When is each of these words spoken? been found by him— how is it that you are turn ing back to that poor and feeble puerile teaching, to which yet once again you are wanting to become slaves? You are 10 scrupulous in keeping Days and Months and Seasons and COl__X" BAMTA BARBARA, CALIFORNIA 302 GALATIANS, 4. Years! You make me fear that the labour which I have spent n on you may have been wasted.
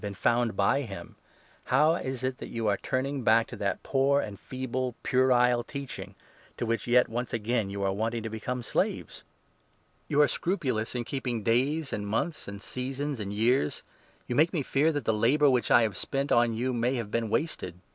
been 0.01 0.15
found 0.15 0.55
by 0.55 0.81
him— 0.81 1.15
how 1.65 1.93
is 1.93 2.23
it 2.23 2.37
that 2.39 2.47
you 2.49 2.65
are 2.67 2.77
turn 2.77 3.05
ing 3.05 3.21
back 3.21 3.45
to 3.45 3.55
that 3.55 3.83
poor 3.83 4.19
and 4.19 4.39
feeble 4.39 4.95
puerile 5.03 5.63
teaching, 5.63 6.15
to 6.57 6.65
which 6.65 6.87
yet 6.87 7.07
once 7.07 7.33
again 7.33 7.69
you 7.69 7.83
are 7.83 7.93
wanting 7.93 8.23
to 8.23 8.27
become 8.27 8.63
slaves? 8.63 9.21
You 10.07 10.19
are 10.21 10.27
10 10.27 10.33
scrupulous 10.33 10.95
in 10.95 11.03
keeping 11.03 11.43
Days 11.43 11.93
and 11.93 12.07
Months 12.07 12.47
and 12.47 12.63
Seasons 12.63 13.19
and 13.19 13.31
COl__X" 13.31 13.35
BAMTA 13.35 13.43
BARBARA, 13.43 13.45
CALIFORNIA 13.45 13.73
302 13.73 13.83
GALATIANS, 13.83 13.83
4. 13.83 13.83
Years! 13.83 13.83
You 14.27 14.35
make 14.35 14.53
me 14.53 14.63
fear 14.63 14.91
that 14.91 15.05
the 15.05 15.13
labour 15.13 15.49
which 15.51 15.69
I 15.69 15.81
have 15.83 15.95
spent 15.95 16.31
n 16.31 16.37
on 16.39 16.53
you 16.55 16.73
may 16.73 16.95
have 16.95 17.11
been 17.11 17.29
wasted. 17.29 17.79